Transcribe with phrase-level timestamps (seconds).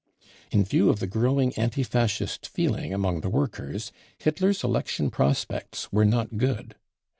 [0.51, 5.91] 1 In view of the growing anti Fascist feeling among the workers Hitler's election prospects
[5.93, 6.73] were not good.